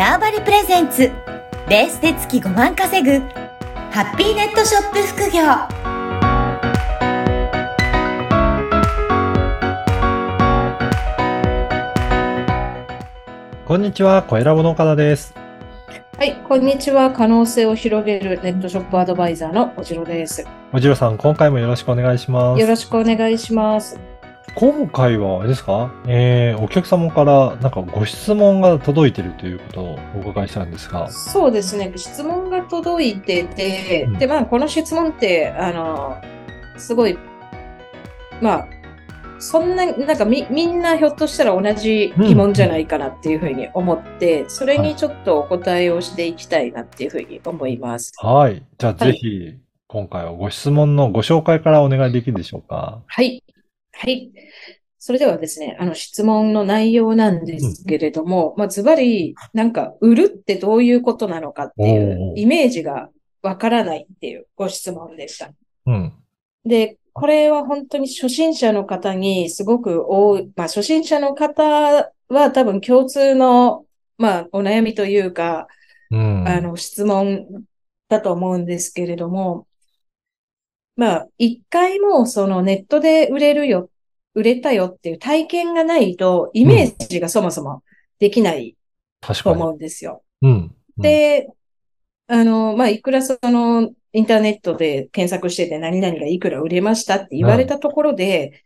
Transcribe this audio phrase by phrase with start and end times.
[0.00, 1.10] ターバリプレゼンツ
[1.68, 3.18] ベースで月5万稼ぐ
[3.90, 5.42] ハッピーネットショップ副業
[13.66, 15.34] こんにちは、小ラボの岡田です。
[16.16, 17.10] はい、こんにちは。
[17.10, 20.46] 可能性を広げるネットショップアドバイザーのおじろです。
[20.72, 22.60] おじろさん、今回もよろしくお願いします。
[22.62, 24.00] よろしくお願いします。
[24.56, 25.92] 今回は、あれですか？
[26.06, 31.10] えー、お客様からなんかご質問が届いているということをお伺いしたんですが。
[31.10, 31.92] そうですね。
[31.96, 36.20] 質問が届いてて、うんで、まあ、この質問って、あの、
[36.76, 37.16] すごい、
[38.42, 38.68] まあ、
[39.38, 48.12] そんな、なんかみ、みんなひょっとしたら同じ疑問じゃないかなっていうふうに思って、それにちょっとお答えをしていきたいなっていうふうに思います。
[48.18, 48.62] はい。
[48.76, 49.54] じゃあ、はいぜひ、
[49.86, 53.00] 今回はご質問のご紹介からお願いできるでしょうか？
[53.06, 53.42] はい。
[53.92, 54.30] はい。
[54.98, 63.08] それではですね、あの質問の内容なんですけれども、まあ、ズバリ、なんか、売るってどういうことなのかっていうイメージが
[63.42, 65.52] わからないっていうご質問でした。
[65.86, 66.12] うん。
[66.66, 73.86] で、これは本当に初心者の方にすごく多い、まあ、初心者の方は多分共通の、
[74.18, 75.66] まあ、お悩みというか、
[76.10, 76.46] うん。
[76.46, 77.46] あの、質問
[78.10, 79.66] だと思うんですけれども、
[80.96, 83.90] まあ、一回もそのネットで売れるよ、
[84.34, 87.82] 売れたよっていう体験がないと、イメージがそもそも
[88.18, 88.76] できない。
[89.20, 90.22] と思うんですよ。
[90.42, 90.50] うん。
[90.50, 90.54] う
[91.00, 91.48] ん、で、
[92.26, 98.64] あの、まあ、いくらその、インターネットで検索してて何々がいくら売れましたって言われたところで、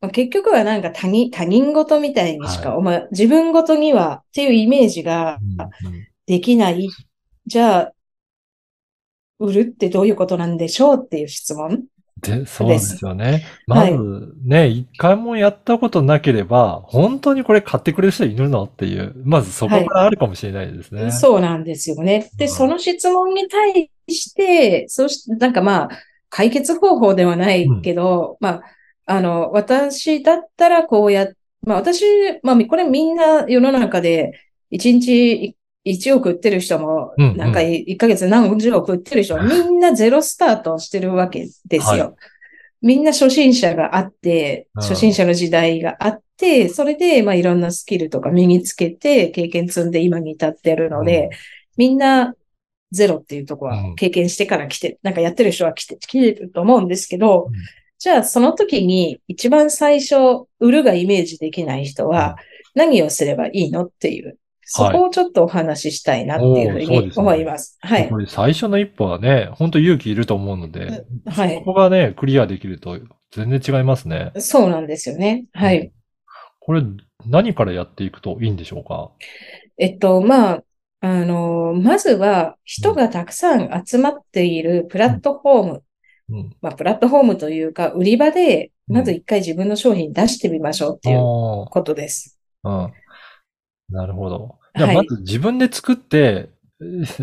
[0.00, 5.38] まあ結局はなんか他人、他人事みたいにしか、はお前、自分事にはっていうイメージが
[5.82, 6.88] うんうんできない。
[7.46, 7.92] じゃあ、
[9.38, 11.84] 売るってどういうことなんでしょうっていう質問。
[12.20, 13.44] で、そうですよね。
[13.66, 21.10] まはいず、ね、一回もやったことなければ、本当にこれ買ってくれる人いるのっていう、まずそこからあるかもしれないですね。
[21.10, 22.30] そうなんですよね。
[22.36, 25.90] で、うんその質問に対して、そして、なんかまあ、
[26.30, 28.62] 解決方法ではないけど、まあ、
[29.06, 31.28] あの、私だったらこうやっ、
[31.62, 32.04] まあ私、
[32.42, 34.32] まあこれみんな世の中で
[34.72, 37.52] 1日1億売ってる人も、うんうんなん。
[37.52, 42.04] か1ヶ月何十億売ってる人は みんなゼロスタートしてるわけですよ。
[42.04, 42.14] は
[42.82, 44.82] みんな初心者があって、うん。
[44.82, 51.30] 初心者の時代があって、それでまあいろんなスキルとか身につけて経験積んで今に至ってるので、
[51.76, 52.34] みんな
[52.92, 57.54] ゼロっていうとこは経験してから来て、なんかやってる人は来て、来てると思うんですけど、うん。
[57.98, 62.36] じゃあその時に一番最初、売るがイメージできない人は
[62.74, 64.38] 何をすればいいのっていう、
[64.68, 67.78] そこをちょっとお話ししたいなっていうふうに思います。
[67.80, 68.16] はいこ。
[68.16, 72.98] れ最初の一歩はね、本当勇気いると思うので、はいそこがね、クリアできると
[73.30, 74.32] 全然違いますね。
[74.38, 75.44] そうなんですよね。
[75.52, 75.92] はい。
[76.58, 76.82] これ、
[77.24, 79.12] 何からやっていくといいんでしょうか？
[79.78, 80.62] えっと、まあ、
[81.00, 85.82] あの、まずは人がたくさん集まっているプラットフォーム、
[86.30, 86.56] うん。
[86.60, 92.38] まあ、プラットフォームというか、売り場で、うんまず一回自分の商品出してみましょうっていうあことです。
[92.62, 92.92] あ、うん。
[93.90, 94.58] なるほど。
[94.76, 94.96] じゃあ、はい。
[94.96, 96.50] まず自分で作って、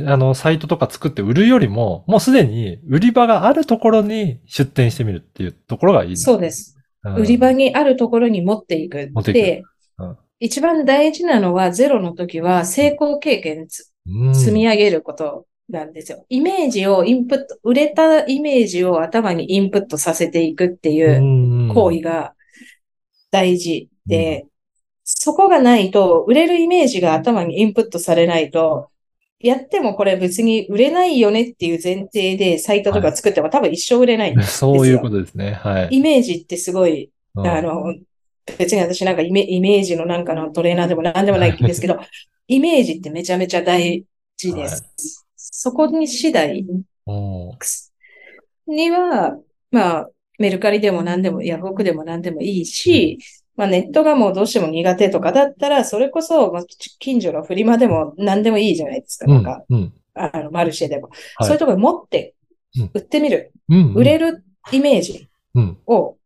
[0.08, 6.78] あの、サイトとか作って売るよりも、もうすでに売り場があるところに出店してみるっていうところがいいんそうです。
[7.04, 7.16] うん。
[7.16, 9.10] 売り場にあるところに持っていく。
[9.14, 9.38] 持っていく。
[9.38, 9.64] で、
[10.00, 10.18] うん。
[10.40, 16.26] 一番大事なのはゼロの時は成功経験積み上げることなんですよ。
[16.30, 21.74] イメージをインプット、売れたイメージを頭にインプットさせていくっていううん。
[21.74, 22.34] 行為が
[23.32, 24.48] 大事で、
[25.24, 28.90] そこがないと、売れるイメージが頭にインプットされないと、
[29.40, 34.76] やってもこれ別に売れないよねっていう前提でサイトとか作っても多分一生売れないんですよ。
[34.76, 35.54] そういうことですね。
[35.54, 35.96] はい。
[35.96, 37.96] イメージってすごい、うんあの、
[38.58, 42.00] 別に私なんかイメイメージのなんかのトレーナーでもなんでもないんですけど、
[42.50, 44.04] イメージってめちゃめちゃ大
[44.36, 44.82] 事です。
[44.82, 44.90] はい
[45.36, 46.66] そこに次第
[47.08, 47.52] うん
[48.68, 49.38] には、
[49.72, 50.10] まあ、
[50.40, 53.20] メルカリでも何でも、ヤフオクでも何でもいいし、
[53.56, 56.64] まあネットがもうどうしても苦手とかだったら、それこそ、まあ、
[57.00, 59.26] 近所のフリマでも何でもいいじゃないですか。
[59.28, 61.10] うんなんか、うんあの、マルシェでも。
[61.38, 62.36] はいそういうところに持って
[62.76, 63.52] うん、売ってみる。
[63.70, 65.78] うん売れるイメージうん。
[65.86, 66.18] を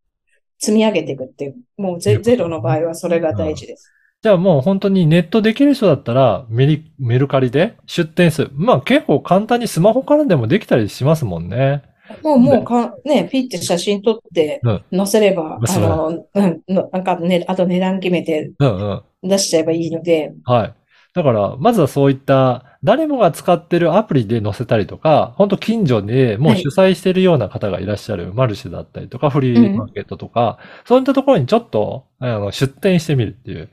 [0.60, 3.92] 積み上げていくっていう、もうゼゼロの場合はそれが大事です。
[4.24, 8.52] じゃあもう本当にネットできる人だったらメリ、メルカリで出店する。
[8.54, 11.84] まあ結構簡単にスマホからでもできたりしますもんね。
[12.24, 19.30] もう、もうか、ね、ピッて写真撮ってうん載せれば、あそうの、うん、のなんかね、あと値段決めてうんうん。
[19.30, 20.74] 出しちゃえばいいので、はい。
[21.14, 33.70] だから、まずはそういった、誰もが使ってるアプリで載せたりとか、本当近所でもうはい主催してるような方がいらっしゃるマルシェだったりとか、フリーマーケットとか、そういったところにちょっと、あの、出店してみるっていう。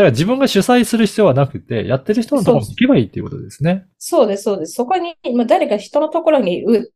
[0.00, 3.86] から自分が主催する必要はなくて、やってる人のところに行けばいいっていうことですね。
[3.98, 4.72] そうです、そうです。
[4.72, 6.90] そこに、まあ、誰か人のところに売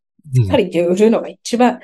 [0.45, 1.81] ったりって売るのが一番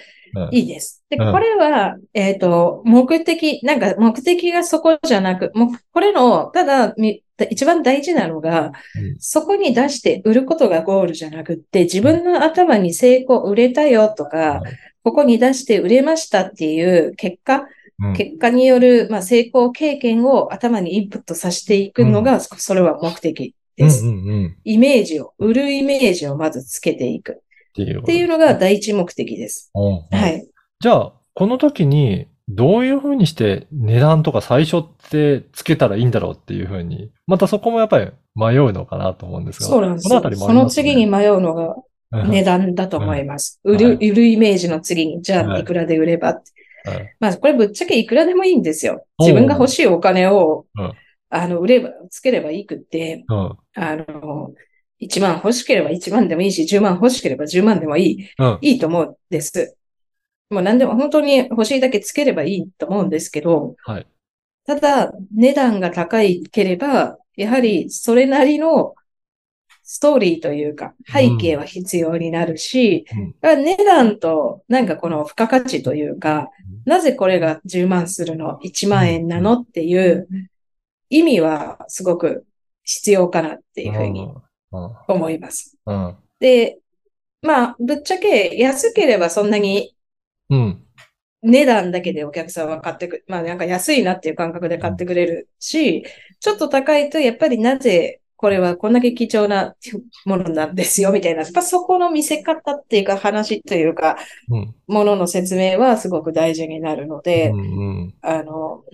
[0.50, 1.04] いいです。
[1.10, 1.32] で、うん。
[1.32, 9.16] これは、えっ、と、目的、なんか目的がそこじゃなく、もうこれの、ただ、み一番大事なのが、うん。
[9.18, 14.72] そこに出して売ることがゴールじゃなくって、自分の頭に成功、売れたよとか、はい
[15.02, 17.64] ここに出して売れましたっていう結果、
[18.02, 18.12] うん。
[18.14, 24.04] 結果による、まあ、成功経験を頭にインプットさせていくのが、それは目的です。
[24.64, 27.42] イメージを、売るイメージをまずつけていく
[27.72, 28.00] ていう。
[28.00, 29.70] っていうのが第一目的です。
[29.74, 30.48] うんうんはい。
[30.80, 39.66] じゃあ、この時に、どういうふうにして値段とか最初ってつけたらいいんだろうっていうふうに、またそこもやっぱり迷うのかなと思うんですが。
[39.66, 40.36] そうなんですよこのあたり。
[40.36, 41.76] もあその次に迷うのが
[42.12, 43.60] うん値段だと思います。
[43.62, 46.90] うん売る、はい売るイメージの次に、じゃはいあいくらで売ればって。
[46.90, 49.04] はいまあ、これぶっちゃけいくらでもいいんですよ。
[49.18, 50.92] 自分が欲しいお金をうん、
[51.30, 53.56] あの、売れば、つければいいくって、うん。
[53.74, 54.50] あの、
[55.00, 58.28] 1万欲しければ1万でもいいし、10万欲しければ10万でもいい。
[58.38, 58.58] うん。
[58.60, 59.76] いいと思うんです。
[60.50, 64.06] もう何でも本当に欲しいだけつければいいと思うんですけど、はい。
[64.66, 68.94] ただ値段が高いければ、やはりそれなりの
[69.82, 76.50] ストーリーというか背景は必要になるし、うん値段となんかこの付加価値というか、
[76.84, 79.60] なぜこれが10万するの ?1 万円なの？
[79.60, 80.28] っていう
[81.08, 82.44] 意味はすごく
[82.84, 84.42] 必要かなっていうふうにうん。
[84.70, 85.76] 思います。
[85.86, 86.16] うん。
[86.38, 86.78] で、
[87.42, 89.94] まあ、ぶっちゃけ安ければそんなに
[90.50, 90.84] うん。
[91.42, 96.04] 値段だけでお客さんは買ってく、まあなんか安いなっていう感覚で買ってくれるし、
[96.38, 99.74] ちょっと高いとやっぱりなぜこれはこんだけ貴重な
[100.24, 104.16] ものなんですよみたいな、やっぱそこの見せ方っていうか話というか、
[104.50, 104.74] うん。
[104.86, 108.14] ものの説明はすごく大事になるので、うん。
[108.22, 108.84] あの、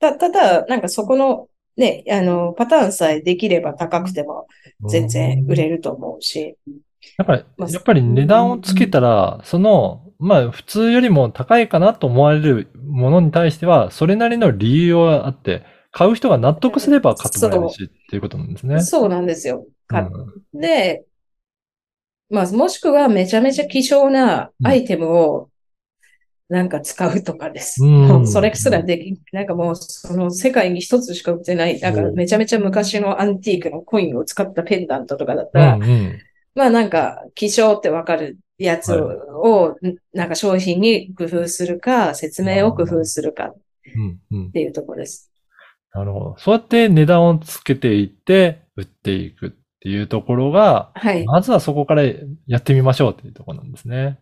[0.00, 4.46] た、ただ、なんかそこのね、あの、パターンさえできれば高くても
[4.88, 6.56] 全然売れると思うし、
[7.18, 18.80] やっぱり、まあやっぱり値段をつけたら、その、まあ普通よりも高いかなと思われるものに対しては、それなりの理由があって、買う人が納得すれば買ってもらえるしっていうことなんですね。
[18.80, 19.66] そうなんですよ。
[19.86, 20.10] か
[20.52, 20.60] うん。
[20.60, 21.04] で、
[22.30, 25.50] まあ、もしくはめちゃめちゃ希少なアイテムを
[26.54, 27.84] なんか使うとかです。
[27.84, 36.18] うんそれすらでき、なんかもうその世界に一つしか売ってない、なんかめちゃめちゃ昔のアンティークのコインを使ったペンダントとかだったら、うんうん。
[36.54, 39.76] まあなんか希少ってわかるやつを、
[40.12, 43.56] なんか商品に工夫するか、説明を工夫するかっ
[43.96, 44.52] うんうん。
[44.52, 45.30] ていうところです。
[45.92, 46.36] なるほど。
[46.38, 51.24] そうやって値段をつけていって、売っていくっていうところが、はい。
[51.24, 54.18] まずはそこからやってみましょうっていうところなんですね。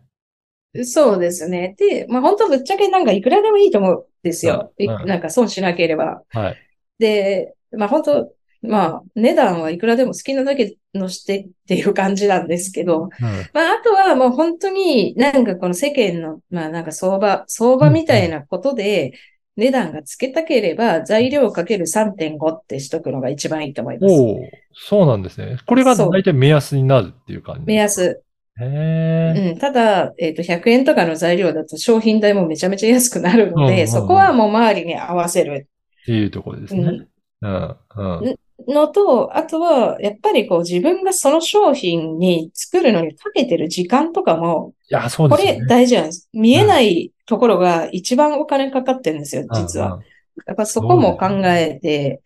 [0.85, 1.75] そうですね。
[1.77, 4.73] で、まあ本当ぶっちゃけなんかいくらでもいいと思うんですよ。
[4.79, 6.23] いうんなんか損しなければ。
[6.29, 6.57] はい。
[6.97, 8.33] で、まあ本当、
[8.63, 19.13] まあ値段はいくらでも好きなだけのしてっていう感じなんですけど、うんまああとはもう本当になんかこの世間の、まあなんか相場、相場みたいなことで
[19.55, 24.11] 値段がつけたければ材料かける3.5ってしとくのが一番いいと思います。
[24.11, 24.37] おお、
[24.73, 25.57] そうなんですね。
[25.67, 27.61] これが大体目安になるっていう感じ。
[27.65, 28.22] 目安。
[28.59, 35.67] うん、ただ、えっ、と、100円とかの材料だと商品代もめちゃめちゃ安くなるので、うんうんうんそこはもう周りに合わせる
[36.03, 37.07] っていうところですね。
[37.41, 37.77] うん。
[37.95, 38.35] うん。
[38.67, 45.59] のと、あとは、やっぱりこう自分がその商品に作るのにかけてる時間とかも、いや、そうこですね。
[45.61, 46.29] れ大事なんです。
[46.33, 49.99] 見えないところが一番お金かかってるんですよ、実は。
[50.45, 52.21] やっぱそこも考えて、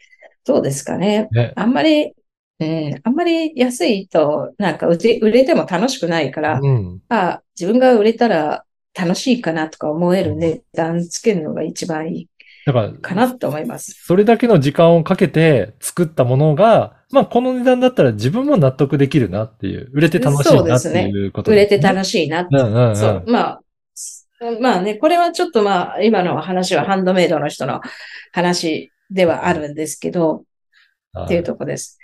[0.46, 1.27] どうですかね。
[1.31, 1.53] ね。
[1.55, 2.13] あんまり、
[2.59, 7.01] うん、あんまり安いと、なんか売れ売れても楽しくないから、うん。
[7.09, 8.65] あ、自分が売れたら
[8.97, 12.29] 楽しいかなとか思える値段つけるのが一番いい
[12.65, 13.93] だかなと思います。
[14.03, 21.77] それだけの時間をかけて作ったものが、まあ、この値段だったら自分も納得できるなっていう、売れて楽しいなっていうこと売れて。
[21.77, 22.57] 楽しいなって。
[22.57, 22.95] うんうんうん。
[22.95, 23.23] そう。
[23.27, 23.61] まあ、
[24.59, 27.81] まあね、これはちょっとまあ、今の話はハンドメイドの人の
[28.33, 30.43] 話ではあるんですけど、はい
[31.25, 31.97] っていうとこです。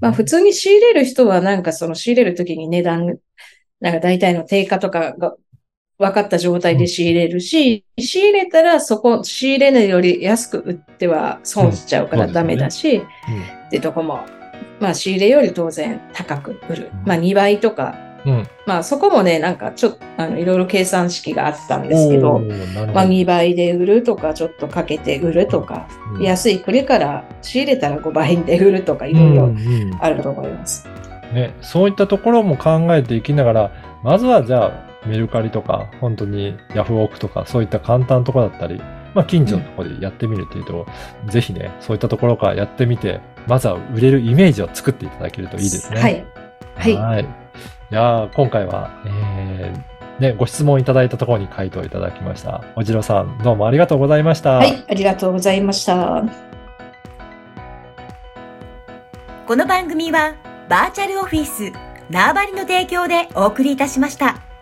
[0.00, 3.18] まあ普通に仕入れる人はなんかその仕入れるときに値段、
[3.80, 5.36] なんか大体の定価とかが
[5.98, 12.32] 分かった状態で仕入れるし、仕入れたらそこ、仕入れるより安く売っては損しちゃうからうん。
[12.32, 12.42] そうですね。
[12.42, 13.02] ダメだし、
[13.66, 14.20] ってとこも、
[14.80, 16.90] まあ仕入れより当然高く売る。
[17.06, 18.32] まあ2倍とか、うん。
[18.32, 18.48] うん。
[18.66, 22.38] まあそこもね、なんかちょっと、あの、いろいろ計算式があったんですけおど、
[22.92, 30.88] まあ2倍で売るとか、ちょっとかけて売るとか、うん安い国から仕入れたら5倍で売るとか、いろいろうんうんあると思います。
[31.32, 33.70] ね、そういったところも考えていきながら、
[34.04, 38.80] まずはじゃあメルカリとか、本当にヤフオクとか、そういった簡単なところだったり、
[39.14, 40.86] まあ、近所のところでやってみるというと、
[41.28, 46.00] ぜひね、そういったところからやってみて、まずは売れるイメージを作っていただけるといいですね。
[46.00, 46.24] はい。
[46.76, 46.96] はい。
[46.96, 47.43] はい。
[47.90, 52.64] いやー今回は、えー、ね、ご質問いただいたところに回答いただきました。
[52.76, 54.52] おじろさん、どうもありがとうございました。
[54.52, 54.84] はい。
[54.88, 56.24] ありがとうございました。
[59.46, 60.34] この番組は
[60.68, 61.70] バーチャルオフィス
[62.08, 64.53] 縄張りの提供でお送りいたしました。